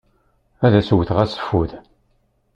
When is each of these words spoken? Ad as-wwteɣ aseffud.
Ad 0.65 0.73
as-wwteɣ 0.79 1.17
aseffud. 1.23 1.71